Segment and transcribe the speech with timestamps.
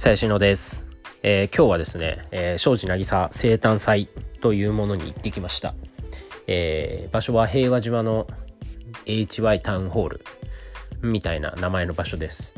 [0.00, 0.86] 最新のです、
[1.24, 4.08] えー、今日はですね、えー、庄司渚生誕祭
[4.40, 5.74] というものに行ってきました、
[6.46, 8.28] えー、場所は平和島の
[9.06, 10.24] HY タウンホール
[11.02, 12.54] みたいな名前の場所です、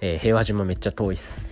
[0.00, 1.51] えー、平和島めっちゃ遠いっす。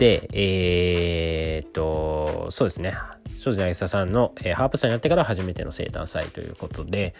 [0.00, 2.94] でえー、っとそうですね。
[3.38, 7.14] 庄司渚さんの、えー、ハープさんになってから初めての生誕祭ということで、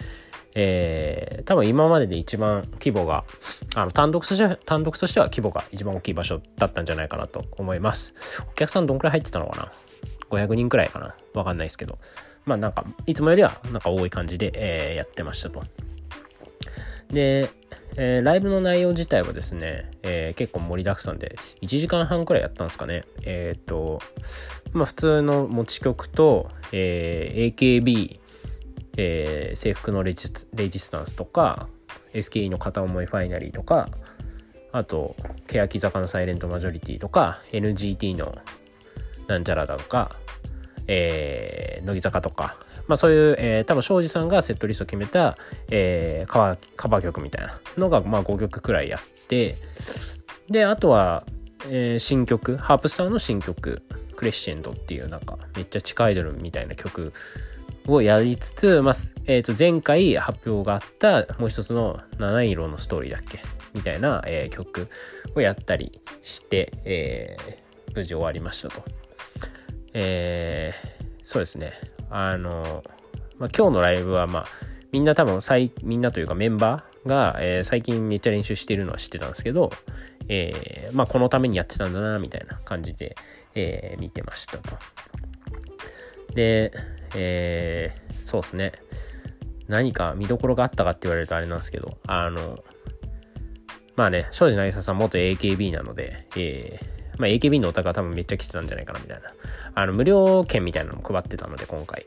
[0.54, 3.24] えー、多分今までで一番規模が
[3.74, 8.14] あの単独として単独としては規模が一番大きい場所だったんじゃないかなと思います。
[8.50, 9.72] お客さんどんくらい入ってたのかな
[10.30, 11.14] ？500人くらいかな？
[11.34, 11.98] わかんないですけど。
[12.46, 15.62] まあなんかいつもよりはなんか多い感じで、えー、やってましたと。
[17.10, 17.50] で、
[18.02, 23.04] えー、ライブの内容自体はですね、えー、結構盛りだくさんで1時間半くらいやったんですかね。
[23.24, 24.00] えっ、と
[24.72, 28.18] まあ普通の持ち曲と、え AKB
[28.96, 31.68] え、制服のレジレジスタンスとか
[32.14, 33.90] SKE の片思いファイナリーとか
[34.72, 35.14] あと
[35.46, 38.34] 欅坂のサイレントマジョリティとか NGT の
[39.26, 40.16] なんちゃらだとか、
[40.92, 45.38] えー、乃木坂とか、まあそういう、えー、多分庄司さんがセットリスト決めた、
[45.68, 49.56] えー、カバーカバー曲みたいなのが、まあ5曲くらいやって、
[50.48, 51.24] で、あとは、
[51.68, 53.82] えー、新曲、ハープスターの新曲、
[54.16, 57.12] クレッシェンドっていうなんかめっちゃ地下アイドルみたいな曲
[57.86, 58.94] をやりつつ、まあ
[59.26, 63.38] えー、と前回発表があったもう一つの七色のストーリーだっけ？
[63.72, 64.88] みたいな、えー、曲
[65.36, 68.82] をやったりして、えー、無事終わりましたと。
[69.94, 71.72] えー、そうですね。
[72.10, 72.82] あの、
[73.38, 74.46] まあ、今日のライブは、まあ、
[74.92, 75.40] みんな多分
[75.82, 79.70] みんなというかメンバーが、えー、最近めっちゃ練習してるのは知ってたんですけど、
[80.28, 83.16] えー、まあ、このためにやってたんだな、みたいな感じで、
[83.54, 84.76] えー、見てましたと。
[86.34, 86.72] で、
[87.16, 88.72] えー、そうですね。
[89.68, 92.58] 何か見どころがあったかって言われるとあれなんですけど、あの、
[93.96, 99.32] まあね、庄司渚さん元 AKB なので、えー、まあ AKB のお宅は多分めっちゃ来てたんじゃないかなみたいな。
[99.74, 102.04] あの、無料券みたいなのも配ってたので、今回。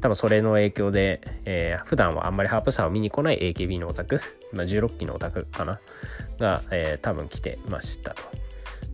[0.00, 4.20] 多分それの影響で、えー、普段はあんまりハープサーを見に来ない AKB のオタク、
[4.52, 5.80] まあ16期のオタクかな
[6.38, 8.24] が、えー、多分来てましたと。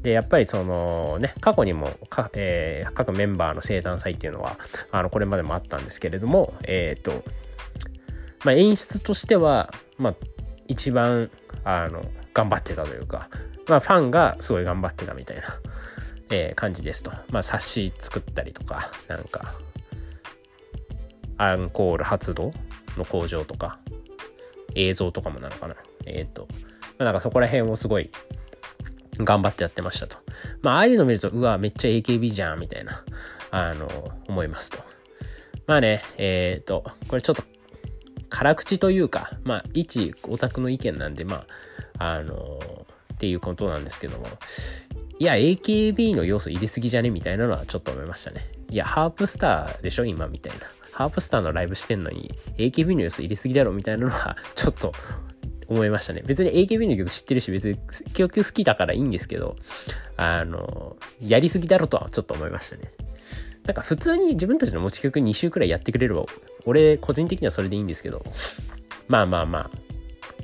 [0.02, 4.58] で、やっぱりそのね、過去にもか、えー、各メンバーの生誕祭っていうのは、
[4.90, 7.24] あの、これまでもあったんですけれども、えっ、ー、と、
[8.44, 10.14] まあ、演出としては、まあ、
[10.68, 11.30] 一番、
[11.64, 13.30] あの、頑張ってたというか、
[13.68, 15.42] まあ、ファンがすごい頑張ってたみたいな、
[16.30, 17.12] えー、感じですと。
[17.30, 19.54] まあ、冊子作ったりとか、なんか、
[21.36, 22.52] アンコール発動
[22.96, 23.78] の工場とか、
[24.74, 25.76] 映像とかもなのかな。
[26.06, 26.56] えっ、と、ま
[27.00, 28.10] あ、なんかそこら辺をすごい
[29.18, 30.16] 頑張ってやってましたと。
[30.62, 33.02] まあ、ああいうの見ると、うわ、めっちゃ AKB じゃん、みたいな、
[33.50, 33.88] あの、
[34.28, 34.78] 思いますと。
[35.66, 37.42] まあね、えっ、と、これちょっと、
[38.28, 41.44] 辛口というか、まあ、一オタクの意見なんで、ま
[41.98, 42.60] あ、あの、
[43.24, 44.26] っていうことなんですけども、
[45.18, 47.08] いや、AKB の要素入れすぎじゃね？
[47.08, 48.46] みたいなのはちょっと思いましたね。
[48.68, 50.04] いや、ハープスターでしょ？
[50.04, 50.66] 今みたいな。
[50.92, 54.92] ハープスターのライブしてんのに、AKB の要素入れすぎだろみたいなのは、ちょっと
[55.68, 56.22] 思いましたね。
[56.26, 57.78] 別に AKB の曲知ってるし、別に
[58.12, 59.56] 曲好きだからいいんですけど、
[60.18, 62.92] あの、やりすぎだろとはちょっと思いましたね。
[63.64, 66.26] なんか普通に自分たちの持ち曲2週くらいやってくれれば、
[66.66, 68.22] 俺個人的にはそれでいいんですけど、
[69.08, 69.70] まあまあまあ、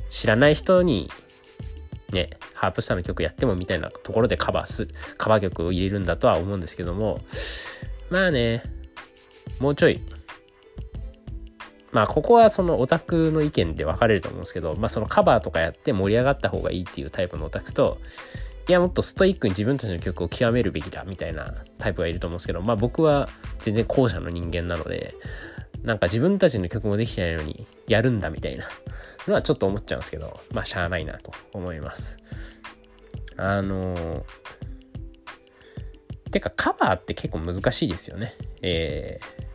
[0.08, 1.10] 知らない人に
[2.12, 7.22] ね、ハープスターの曲やってもみたいなところでカバーす、カバー曲を入れるんだとは思うんですけども、
[8.10, 8.62] まあね、
[9.60, 9.98] もうちょい。
[11.90, 17.96] まあここはそのオタクの意見で分かれると思うんですけど、まあそのカバーとかやって盛り上がった方がいいっていうタイプのオタクと、
[18.68, 25.14] いやもっとストイックに自分たちの曲を極めるべきだみたいなタイプがいると思うんですけど、まあ僕は全然後者の人間なので、
[25.82, 28.68] なんか自分たちの曲もできてないのにやるんだみたいな
[29.26, 32.16] のはちょっと思っちゃうんですけど、まあしゃあないなと思います。
[33.36, 34.22] あのー、
[36.30, 38.34] てかカバーって結構難しいですよね。
[38.62, 39.50] えー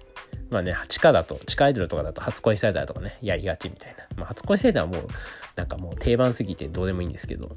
[0.50, 4.06] まあね、地下だと、地下アイドルとかだと初恋サイダーとかね、やりがちみたいな。
[4.16, 5.08] まあ初恋サイダーはもう、
[5.56, 7.52] なんかもう定番すぎてどうでもいいんですけど、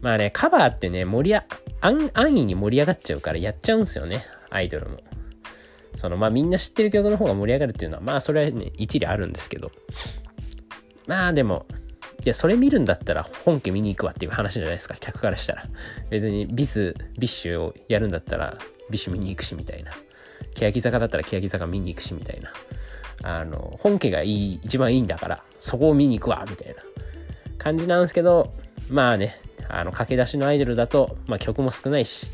[0.00, 1.44] まあね、カバーってね、盛りあ、
[1.80, 4.98] 安易に盛り上がっちゃうからやっちゃうんすよね、アイドルも。
[5.96, 9.70] その、まあみんな知ってる曲の方が盛り上がるっていうのは、まあそれはね、一理あるんですけど。
[11.06, 11.66] まあでも、
[12.24, 15.64] いや、それ見るんだったら本家見に行くわっていう話じゃないですか、客からしたら。
[16.10, 18.56] 別にビス、 BiSHをやるんだったら、
[18.90, 19.92] BiSH見に行くしみたいな。
[20.54, 22.52] 欅坂だったら欅坂見に行くしみたいな。
[23.22, 26.74] あの、本家がいい、一番いいんだから、そこを見に行くわ、みたいな
[27.58, 28.52] 感じなんですけど、
[28.88, 32.26] まあね、あの、駆け出しのアイドルだと、まあ曲も少ないし、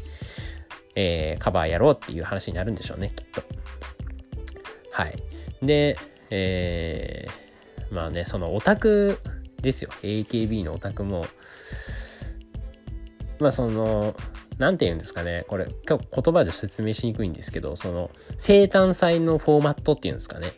[0.94, 3.42] えー、カバーやろうっていう話になるんでしょうね、きっと。
[4.90, 5.16] はい。
[5.62, 5.96] で、
[6.30, 9.18] えー、まあね、そのオタク
[9.60, 9.90] ですよ。
[10.02, 11.26] AKB のオタクも、
[13.38, 14.14] まあその
[14.58, 15.44] 何て言うんですかね。
[15.48, 20.52] これ結構言葉で説明しにくいんですけどその生誕祭のフォーマットっていうんですかね、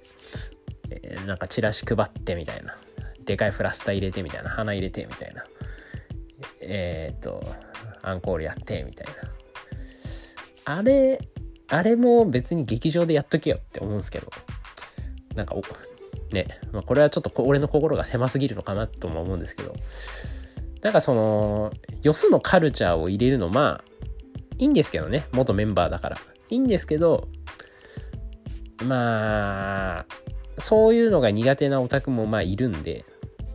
[0.91, 2.77] えー、なんかチラシ配ってみたいな。
[3.25, 4.51] でかいフラスタ入れてみたいな。
[4.51, 5.45] 花入れてみたいな。
[6.61, 7.43] えっ、と
[8.03, 9.34] アンコールやってみたいな。
[10.65, 11.21] あれ
[11.69, 14.31] あれも別に劇場でやっとけよって思うんですけど。
[15.35, 15.57] なんか
[16.33, 19.75] ね、まあ、これはちょっと俺の心が狭すぎるのかなとも思うんですけど。
[20.83, 21.73] なんかその
[22.03, 23.85] よそのカルチャーを入れるのまあ
[24.59, 25.27] いいんですけどね。
[25.33, 26.19] 元メンバーだから。
[26.51, 27.29] いいんですけど
[28.85, 30.07] まあ
[30.59, 33.05] そういうのが苦手なオタクもまあいるんで。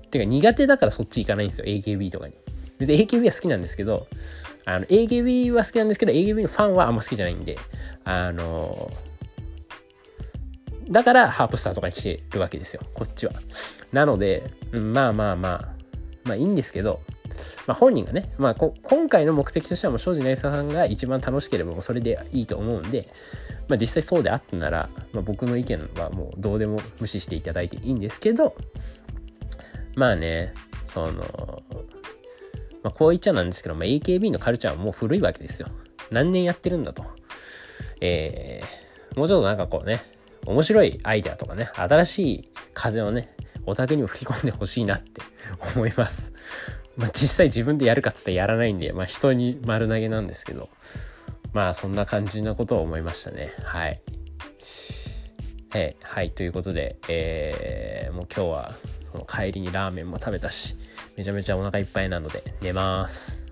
[0.10, 1.66] てか苦手だからそっち行かないんですよ。
[1.66, 2.34] AKB とかに。
[2.80, 4.08] 別に AKB は好きなんですけど
[4.66, 7.58] あの AKB は好きなんですけど AKB のファンはあんま好きじゃないんで
[8.04, 8.92] あの
[10.90, 12.82] だからハープスターとかにしてるわけですよ。
[12.96, 13.34] こっちは。
[13.92, 15.74] なので、まあまあまあ
[16.24, 17.02] まあいいんですけど
[17.68, 23.14] まあ、本人がね、まあ、今回の目的としてはもう庄司成さんが一番楽しければもうそれでいいと思うんで、
[23.68, 28.56] まあ、実際そうであったなら、まあ、僕の意見はもうどうでも無視していただいていいんですけど
[29.96, 30.54] まあね
[30.88, 31.59] その、
[32.84, 35.68] まあ、こう言っちゃなんですけど、まあ、AKB のカルチャーはもう古いわけですよ
[36.12, 37.04] 何年やってるんだと
[38.02, 40.02] えー、もうちょっとなんかこうね
[40.46, 43.36] 面白いアイデアとかね新しい風をね
[43.66, 45.22] オタクにも吹き込んでほしいなって
[45.76, 46.32] 思います
[47.00, 50.70] まあ実際自分でやるかっつってやらないんで、まあ人に丸投げなんですけど、
[51.54, 53.54] まあそんな感じのことを思いましたね。
[53.64, 54.02] はい。
[55.74, 58.76] えー、はい、ということで、えー、もう今日は
[59.12, 60.76] その帰りにラーメンも食べたし、
[61.18, 63.49] めちゃめちゃお腹いっぱいなので寝ます。